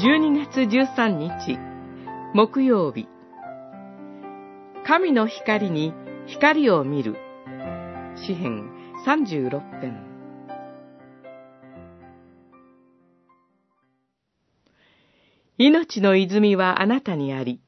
[0.00, 1.58] 12月13日、
[2.32, 3.08] 木曜日。
[4.86, 5.92] 神の光に
[6.24, 7.16] 光を見る。
[8.14, 8.70] 詩編
[9.04, 10.06] 36編。
[15.56, 17.60] 命の泉はあなたにあり、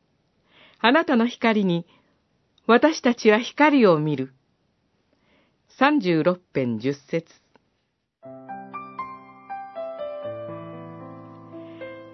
[0.79, 1.85] あなたの光に
[2.69, 4.33] 私たちは光を見る。
[5.81, 7.26] 36編10節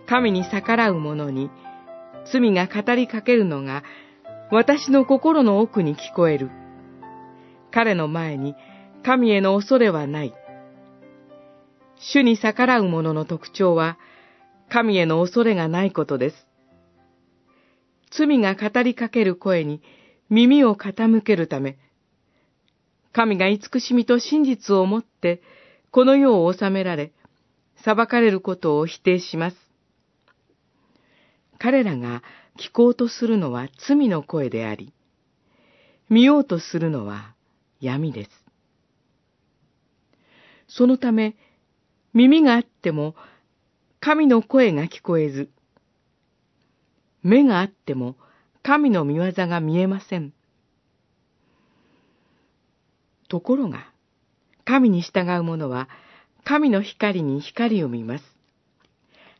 [0.06, 1.50] 神に逆らう者に
[2.32, 3.82] 罪が語りかけるのが
[4.50, 6.50] 私の心の奥に聞こえる。
[7.72, 8.54] 彼の前に
[9.04, 10.34] 神への恐れはない。
[11.98, 13.98] 主に逆らう者の特徴は
[14.68, 16.46] 神への恐れがないことです。
[18.10, 19.82] 罪が語りかける声に
[20.30, 21.78] 耳を傾けるため、
[23.12, 25.42] 神が慈しみと真実をもって
[25.90, 27.12] この世を治められ、
[27.84, 29.65] 裁かれることを否定します。
[31.58, 32.22] 彼らが
[32.58, 34.92] 聞こうとするのは罪の声であり、
[36.08, 37.34] 見ようとするのは
[37.80, 38.30] 闇です。
[40.68, 41.36] そのため、
[42.12, 43.14] 耳があっても
[44.00, 45.50] 神の声が聞こえず、
[47.22, 48.16] 目があっても
[48.62, 50.32] 神の見業が見えません。
[53.28, 53.90] ところが、
[54.64, 55.88] 神に従う者は、
[56.44, 58.24] 神の光に光を見ます。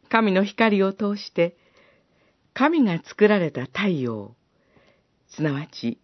[0.08, 1.56] 神の光を通して、
[2.58, 4.34] 神が作られた太陽、
[5.28, 6.00] すなわち、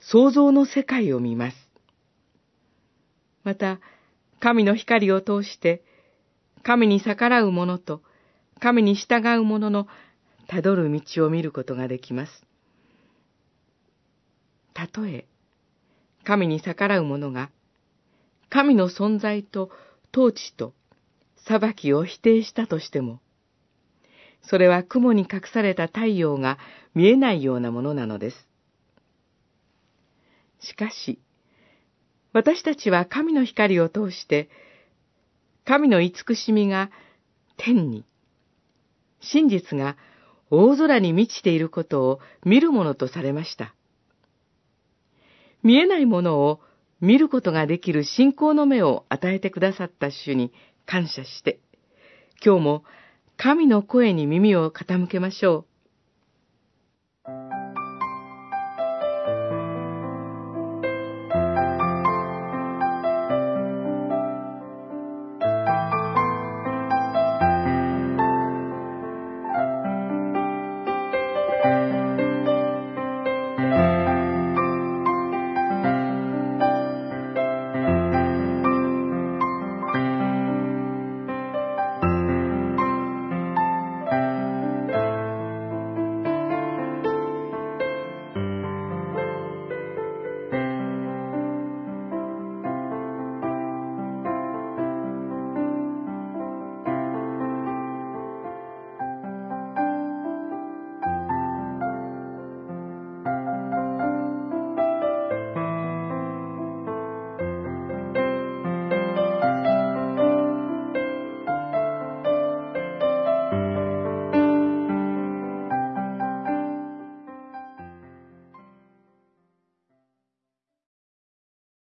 [0.00, 1.56] 創造の世界を見ます。
[3.44, 3.78] また、
[4.40, 5.84] 神の光を通して、
[6.64, 8.02] 神に逆らう者と、
[8.58, 9.86] 神に従う者の
[10.48, 12.32] たどる道を見ることができます。
[14.74, 15.26] たとえ、
[16.24, 17.48] 神に逆らう者が、
[18.50, 19.70] 神の存在と
[20.12, 20.74] 統治と
[21.36, 23.20] 裁きを否定したとしても、
[24.42, 26.58] それは雲に隠された太陽が
[26.94, 28.48] 見えないようなものなのです。
[30.60, 31.18] しかし、
[32.32, 34.48] 私たちは神の光を通して、
[35.64, 36.90] 神の慈しみが
[37.56, 38.04] 天に、
[39.20, 39.96] 真実が
[40.50, 43.74] 大空に満ちていることを見るものとされました。
[45.62, 46.60] 見えないものを
[47.00, 50.52] 見ることができる信仰の目を与えてくださった主に
[50.86, 51.60] 感謝して、
[52.44, 52.84] 今日も
[53.44, 55.72] 神の声に耳を傾けましょう。